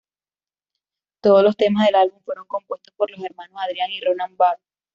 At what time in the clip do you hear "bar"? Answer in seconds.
4.35-4.57